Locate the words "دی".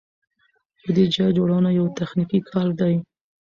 2.79-2.95